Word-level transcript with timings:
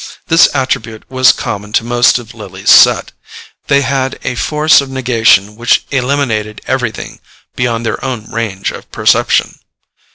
This 0.29 0.49
attribute 0.55 1.03
was 1.11 1.31
common 1.31 1.73
to 1.73 1.83
most 1.83 2.17
of 2.17 2.33
Lily's 2.33 2.71
set: 2.71 3.11
they 3.67 3.81
had 3.81 4.17
a 4.23 4.33
force 4.33 4.81
of 4.81 4.89
negation 4.89 5.55
which 5.55 5.85
eliminated 5.91 6.59
everything 6.65 7.19
beyond 7.55 7.85
their 7.85 8.03
own 8.03 8.25
range 8.31 8.71
of 8.71 8.91
perception. 8.91 9.59